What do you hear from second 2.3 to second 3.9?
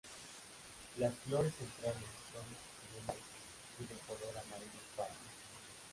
son tubulares y